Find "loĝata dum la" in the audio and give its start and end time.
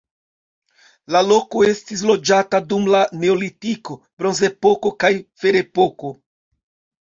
2.11-3.01